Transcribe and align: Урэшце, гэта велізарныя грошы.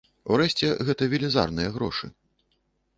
Урэшце, 0.35 0.71
гэта 0.89 1.09
велізарныя 1.13 1.69
грошы. 1.79 2.13